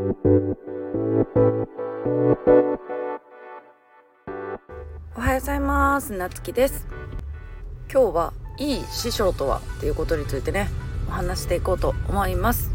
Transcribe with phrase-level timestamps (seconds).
[0.00, 0.02] お
[5.20, 6.14] はようございます。
[6.14, 6.86] なつきです。
[7.92, 10.70] 今日はいい師匠とはっていうことについてね
[11.06, 12.70] お話していこうと思います。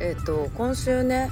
[0.00, 1.30] えっ、ー、と今週ね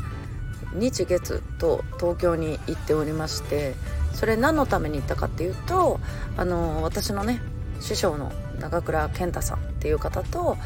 [0.75, 3.75] 日月と東京に行っておりまして
[4.13, 5.99] それ何のために行ったかっていうと
[6.37, 7.41] あの私のね
[7.81, 8.31] 師匠の
[8.61, 10.57] 長倉健太さんっていう方と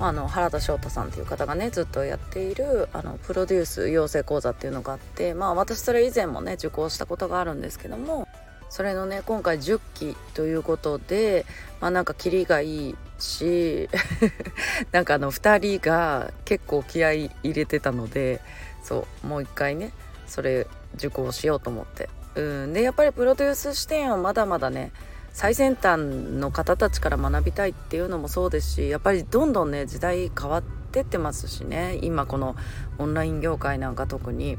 [0.00, 8.26] あの原田翔太さんっていう方がねずっとやっているあのプロデュース養成講座っていうのがあってまあ私それ以前もね受講したことがあるんですけども
[8.70, 11.46] それのね今回10期ということで
[11.80, 13.88] まあなんかキリがいいし
[14.90, 18.40] なんかあの2人が結構気合い入れてたので
[18.82, 19.92] そうもう一回ね
[20.26, 20.66] それ
[20.96, 22.08] 受講しようと思って。
[22.34, 22.72] うん。
[22.72, 24.90] でやっぱりプロデュース視点はまだまだね
[25.34, 31.98] 最先端の方たちから学びたいっていうのもそうですしやっぱりどんどんね時代変わってってますしね。
[32.02, 32.54] 今この
[32.98, 34.56] オンライン業界なんか特に。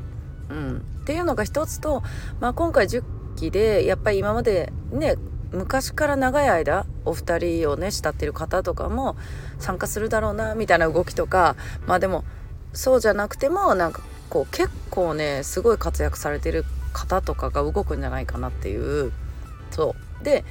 [0.49, 2.03] うん、っていうのが一つと、
[2.39, 3.03] まあ、今回10
[3.35, 5.15] 期でやっぱり今までね
[5.51, 9.15] 昔から長い間お二人をね慕ってる方とかも
[9.57, 11.55] 参加するだろうなみたいな動きとか
[11.87, 12.25] まあでも
[12.73, 19.11] そうじゃなくてもなんかこう結構ねすごい活躍されてる方とかが動くんじゃないかなっていう。
[19.71, 20.23] そう。
[20.23, 20.43] で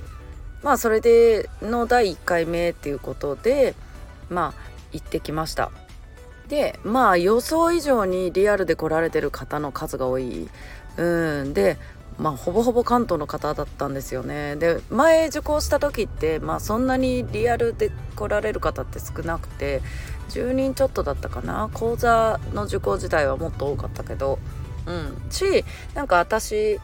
[0.65, 3.75] まあそれでの第1回目っていうことで
[4.31, 4.61] まあ
[4.93, 5.71] 行ってきました。
[6.49, 10.49] でまあ予想以上にリアルで来られてる方の数が多い。
[10.97, 11.53] うん。
[11.53, 11.77] で
[12.19, 14.57] まあほぼほぼ関東の方だったんですよね。
[14.57, 19.83] で前受講した時ってまあそんなにリアルで来られる方って少なくて
[20.31, 21.69] 10人ちょっとだったかな。
[21.75, 24.39] 講座の受講自体はもっと多かったけど。
[24.87, 25.31] うん。
[25.31, 26.81] しなんか私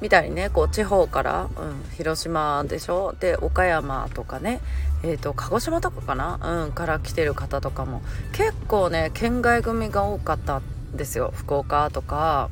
[0.00, 3.14] みたいにねこう地方から、うん、広島でしょ？
[3.18, 4.60] で岡山とかね
[5.02, 8.02] えーと、鹿児島とかかな、うん、から来てる方とかも。
[8.32, 10.62] 結構ね県外組が多かったん
[10.96, 11.32] ですよ。
[11.34, 12.48] 福岡とか。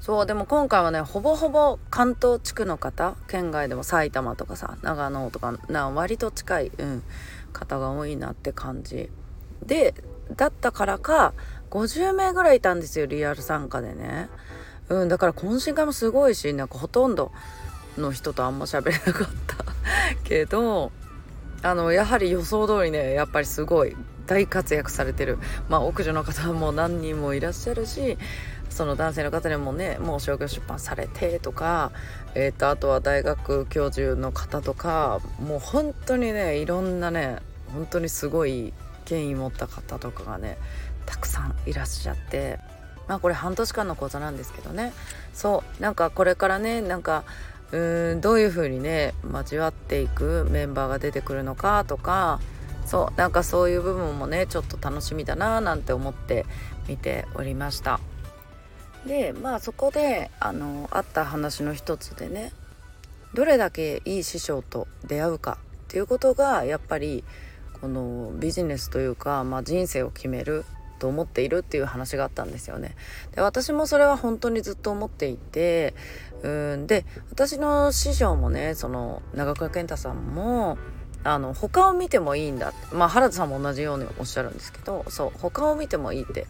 [0.00, 7.02] そうでも今回はねほぼほぼ関東地区の方県外でも埼玉とかさ長野とかな割と近い、うん、
[7.52, 9.10] 方が多いなって感じ。
[9.66, 9.94] で
[10.36, 11.32] だったからか
[11.70, 14.28] 50名ぐらいいたんですよリアル参加でね。
[14.88, 17.32] うん、だから懇親会もすごいしなんかほとんど
[17.96, 19.64] の人とあんま喋れなかった。
[20.24, 20.92] けど
[21.62, 25.38] あのやはり予想通りねやっぱりすごい大活躍されてる。
[25.68, 28.18] まあ奥女の方も何人もいらっしゃるし
[28.70, 31.90] その男性の方にもねもう商業出版されてとか、
[32.34, 37.38] えーと、あとは大学教授の方とかもう本当にねいろんなね
[37.72, 38.72] 本当にすごい
[39.04, 40.58] 権威持った方とかがね
[41.06, 42.77] たくさんいらっしゃって。
[43.08, 44.92] まあこれ半年間の講座なんですけどね。
[45.32, 47.24] そうなんかこれからねなんか
[47.72, 52.40] うーんどういう風にね交わっていくメンバーが出てくるのかとか
[52.86, 56.46] そうなんかそういう部分もねちょっと楽しみだななんて思って
[56.88, 58.00] 見ておりました。
[59.06, 62.52] でまあそこであのあった話の一つでね
[63.34, 67.24] どれだけいい師匠と出会うかっていうことがやっぱり
[67.80, 70.64] このビジネスというか、まあ、人生を決める
[70.98, 72.96] と思っているっていう話があったんですよね。
[73.34, 75.94] で私もそれは本当にずっと思っていて
[76.42, 76.86] うん。
[76.86, 80.78] で私の師匠もねその長倉健太さんも
[81.24, 86.46] あの他を見てもいいんだってまあ原田さんも同じようにおっしゃるんですけどそう他を見てもいいって。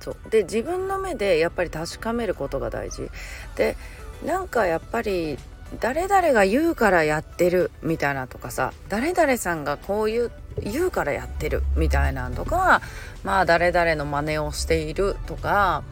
[0.00, 0.16] そう。
[0.30, 3.10] で自分の目でやっぱり確かめることが大事。
[3.56, 3.76] で
[4.24, 5.38] なんかやっぱり
[5.80, 12.80] 誰々が言うからやってるみたいなとかさ誰々さんがこう言う言うからやってるみたいなんとか
[13.22, 15.82] まあ誰々の真似をしているとか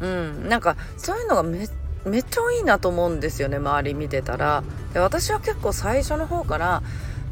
[0.00, 1.68] うんなんかそういうのがめ
[2.04, 4.62] めっちゃいいなと思うんですよね周り見てたら。
[4.94, 6.82] で私は結構最初の方から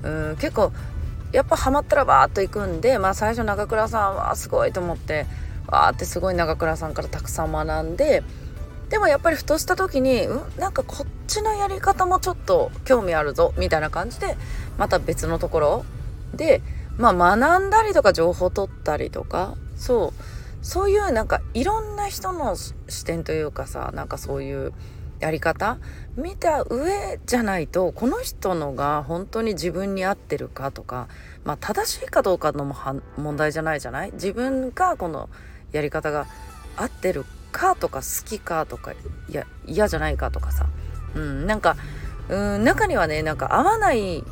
[0.02, 0.72] うん結構
[1.32, 5.26] やっぱハマったらバーッと行くんでまあ最初長倉さんはすごいと思って
[5.66, 8.22] わーってすごい長倉さんからたくさん学んで
[8.88, 14.36] でもやっぱりふとした時にんなんかこっちのやり方もちょっと興味あるぞみたいな感じで
[14.78, 15.84] また別のところ
[16.34, 16.62] で
[16.96, 20.22] まあ学んだりとか情報取ったりとかそう。
[20.60, 24.72] そういうなんかいろんな人の視点というかさなんかそういう
[25.20, 25.78] やり方
[26.16, 31.06] 見た上じゃないとこの人のが本当に自分に合ってるかとか
[31.44, 32.74] まあ正しいかどうかのも
[33.16, 34.12] 問題じゃないじゃない？
[34.12, 35.30] 自分がこの
[35.70, 36.26] やり方が
[36.76, 38.92] 合ってるかとか好きかとか
[39.64, 40.66] 嫌じゃないかとかさ。
[41.14, 41.76] うんなんか
[42.28, 44.24] うん中にはねなんか合わない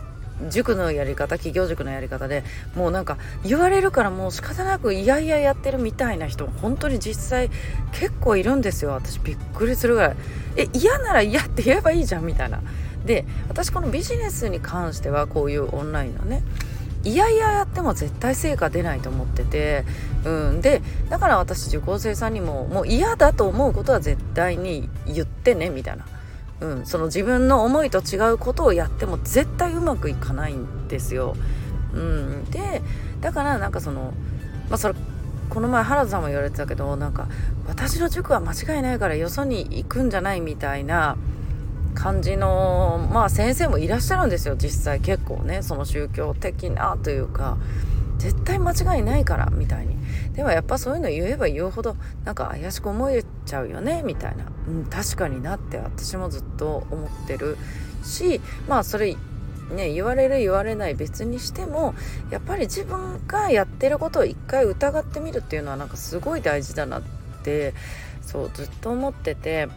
[0.49, 2.45] 塾のやり方企業塾のやり方で
[2.75, 7.51] もうなんか言われるからもう仕方なくいやいややってるみたいな人本当に実際
[7.93, 8.91] 結構いるんですよ。
[8.91, 10.17] 私びっくりするぐらい。
[10.57, 12.61] え嫌なら嫌って言えばいいじゃんみたいな。
[13.05, 16.43] で私このビジネスに関してはこういうオンラインのね
[17.05, 19.85] いやいややっても絶対成果出ないと思ってて、
[20.25, 26.05] うん、でだから私受講生さんにももう嫌だと思うことは絶対に言ってねみたいな、
[26.61, 31.37] うん、その自分の思いと違うことをやっても絶対うまくいかないんですよ。
[31.93, 32.83] うん、で
[33.21, 34.13] だからなんかその
[34.69, 34.95] まあそれ
[35.49, 37.29] この前原田さんも言われてたけどなんか
[37.67, 41.17] 私の塾は間違いないからよそに行くんじゃないみたいな
[41.95, 47.57] 感じのまあ先生もいらっしゃるんですよ実際結構ねその宗教的なというか
[48.19, 49.97] 絶対間違いないからみたいに。
[50.37, 57.57] でもやっぱそういうの言えば言うほどなんか怪しく思えちゃうよねみたいな、うん、確かになって私もずっと思ってる
[58.05, 59.17] しまあそれ
[59.71, 61.95] ね言われる言われない別にしても
[62.31, 67.03] やっぱり自分がやってることを一回疑ってみるっていうのはなんかすごい大事だなっ
[67.43, 67.73] て
[68.21, 69.69] そうずっと思ってて。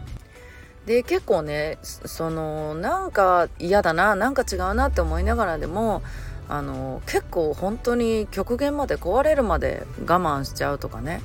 [0.86, 6.02] で結構ねそのなんか嫌だななんか違うなって思いながらでも
[6.50, 11.22] あの結構本当に極限まで壊れるまで我慢しちゃうとかね。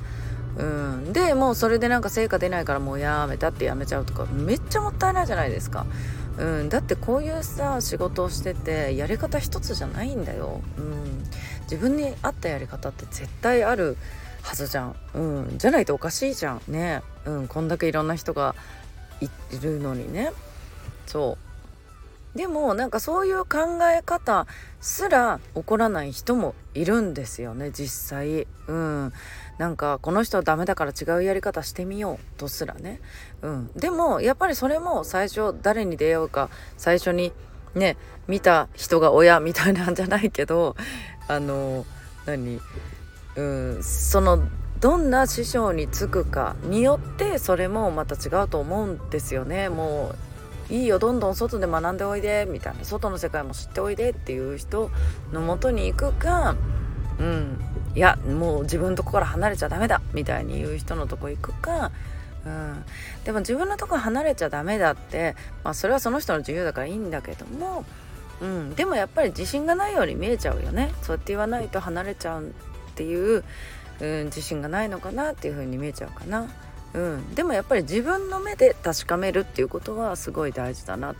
[0.56, 5.84] うん、でもうそれでなんか成果出ないからもうやめたってやめちゃうとかめっちゃもったいないじゃないですか。
[6.38, 11.24] うん、だってこういうさ仕事をしててやり方一つじゃないんだよ、うん、
[11.62, 13.96] 自分に合ったやり方って絶対ある
[14.42, 15.20] はずじゃん、う
[15.54, 16.62] ん、じゃないとおかしいじゃん。
[16.68, 18.54] ね、うん、こんだけいろんな人が
[19.20, 19.28] い
[19.60, 20.30] るのにね。
[21.06, 21.45] そう。
[22.36, 24.46] でもなんかそういう考え方
[24.80, 28.46] すら起こらない人もいるんですよね実際。
[28.68, 29.12] うん。
[29.58, 33.00] なんかこの人はダメだから違うやり方してみようとすらね、
[33.40, 37.32] うん、でもやっぱりそれも最初誰に出会うか最初に
[37.74, 37.96] ね
[38.28, 40.76] 見た人が親みたいなんじゃないけど
[41.26, 41.86] あの
[42.26, 42.60] 何？
[43.36, 43.82] うん。
[43.82, 44.46] その
[44.80, 49.70] どんな師匠につくかによってそれもまた違うと思うんですよね。
[49.70, 50.16] もう
[50.70, 52.84] いいよどんどん外で学んでおいでみたいな。
[52.84, 54.90] 外の世界も知っておいでっていう人
[55.32, 56.56] のもとに行くか
[57.18, 57.60] うん。
[57.96, 61.90] いやもう自分のとこから離れちゃダメだみたいに言う人のとこ行くか、
[62.44, 62.84] うん、
[63.24, 65.34] でも自分のとこ離れちゃダメだって、
[65.64, 67.86] まあ、それはその人の自由だからいいんだけども、
[68.42, 70.92] うん、でもやっぱり自信がないように見えちゃうよね。
[71.00, 72.50] そうやって言わないと離れちゃうっ
[72.94, 73.42] ていう、
[74.00, 76.50] うん、自信がないのかなっていう風に見えちゃうかな。
[76.94, 81.14] うん、でもやっぱり自分の目で確かめるっていうことはすごい大事だな、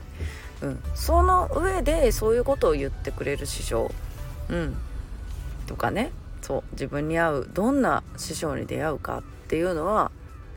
[0.62, 3.90] うん、その上でそういうことを言ってくれる師匠、
[4.48, 4.76] うん、
[5.66, 6.12] とかね。
[6.42, 6.62] そう。
[6.72, 10.12] 自分に合うどんな師匠に出会うかっていうのは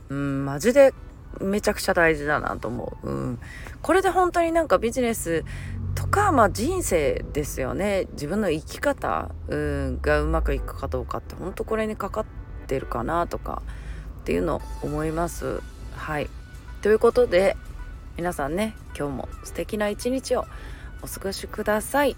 [0.09, 0.93] うんマジで
[1.41, 3.39] めちゃくちゃ大事だなと思う、うん、
[3.81, 5.43] これで本当になんかビジネス
[5.95, 8.07] とか、まあ、人生ですよね。
[8.13, 12.25] 自分の生き方、うん、がうまくいくかどうかって本当これにかかっ
[12.67, 13.61] てるかなとか。
[14.29, 15.59] っていうのを思います。
[15.95, 16.29] はい。
[16.83, 17.57] ということで
[18.15, 20.45] 皆さんね今日も素敵な一日を
[21.01, 22.15] お過ごしください。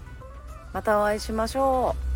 [0.74, 2.11] またお会いしましょう。